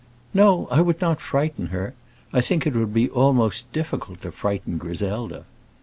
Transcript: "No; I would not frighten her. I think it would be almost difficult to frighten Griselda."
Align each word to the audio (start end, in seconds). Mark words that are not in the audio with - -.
"No; 0.33 0.67
I 0.71 0.81
would 0.81 0.99
not 0.99 1.21
frighten 1.21 1.67
her. 1.67 1.93
I 2.33 2.41
think 2.41 2.65
it 2.65 2.73
would 2.73 2.91
be 2.91 3.07
almost 3.07 3.71
difficult 3.71 4.21
to 4.21 4.31
frighten 4.31 4.79
Griselda." 4.79 5.45